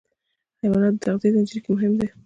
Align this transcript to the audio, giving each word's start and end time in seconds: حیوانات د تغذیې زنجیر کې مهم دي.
حیوانات 0.61 0.93
د 0.97 1.01
تغذیې 1.03 1.33
زنجیر 1.35 1.59
کې 1.63 1.69
مهم 1.73 1.93
دي. 1.99 2.07